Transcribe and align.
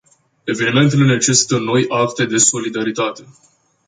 Evenimentele 0.45 1.05
necesită 1.05 1.57
noi 1.57 1.85
acte 1.89 2.25
de 2.25 2.37
solidaritate. 2.37 3.23